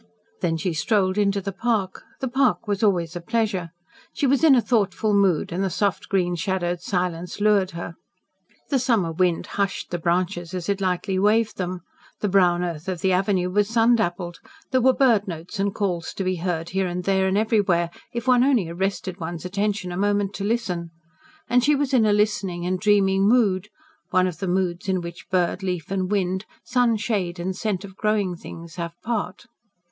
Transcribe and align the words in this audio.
Then 0.41 0.57
she 0.57 0.73
strolled 0.73 1.15
into 1.19 1.41
the 1.41 1.51
park. 1.51 2.01
The 2.21 2.27
park 2.27 2.67
was 2.67 2.81
always 2.81 3.15
a 3.15 3.21
pleasure. 3.21 3.69
She 4.13 4.25
was 4.25 4.43
in 4.43 4.55
a 4.55 4.59
thoughtful 4.61 5.13
mood, 5.13 5.51
and 5.51 5.63
the 5.63 5.69
soft 5.69 6.09
green 6.09 6.33
shadowed 6.35 6.81
silence 6.81 7.39
lured 7.39 7.69
her. 7.77 7.93
The 8.71 8.79
summer 8.79 9.11
wind 9.11 9.45
hus 9.45 9.65
s 9.65 9.71
shed 9.73 9.91
the 9.91 9.99
branches 9.99 10.55
as 10.55 10.67
it 10.69 10.81
lightly 10.81 11.19
waved 11.19 11.57
them, 11.57 11.81
the 12.19 12.27
brown 12.27 12.63
earth 12.63 12.87
of 12.87 13.01
the 13.01 13.11
avenue 13.13 13.51
was 13.51 13.69
sun 13.69 13.95
dappled, 13.95 14.39
there 14.71 14.81
were 14.81 14.91
bird 14.95 15.27
notes 15.27 15.59
and 15.59 15.71
calls 15.71 16.13
to 16.15 16.23
be 16.23 16.37
heard 16.37 16.69
here 16.69 16.87
and 16.87 17.03
there 17.03 17.27
and 17.27 17.37
everywhere, 17.37 17.91
if 18.11 18.27
one 18.27 18.43
only 18.43 18.69
arrested 18.69 19.19
one's 19.19 19.45
attention 19.45 19.91
a 19.91 19.97
moment 19.97 20.33
to 20.33 20.43
listen. 20.43 20.89
And 21.47 21.63
she 21.63 21.75
was 21.75 21.93
in 21.93 22.07
a 22.07 22.11
listening 22.11 22.65
and 22.65 22.79
dreaming 22.79 23.27
mood 23.27 23.67
one 24.09 24.25
of 24.25 24.39
the 24.39 24.47
moods 24.47 24.89
in 24.89 25.01
which 25.01 25.29
bird, 25.29 25.61
leaf, 25.61 25.91
and 25.91 26.09
wind, 26.09 26.47
sun, 26.63 26.97
shade, 26.97 27.39
and 27.39 27.55
scent 27.55 27.85
of 27.85 27.95
growing 27.95 28.35
things 28.35 28.77
have 28.77 28.93
part. 29.03 29.45